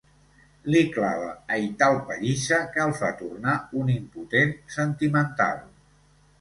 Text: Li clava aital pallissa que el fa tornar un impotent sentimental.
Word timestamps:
Li 0.75 0.79
clava 0.95 1.27
aital 1.57 1.99
pallissa 2.07 2.59
que 2.73 2.83
el 2.87 2.95
fa 3.03 3.13
tornar 3.21 3.55
un 3.83 3.95
impotent 3.99 4.59
sentimental. 4.81 5.65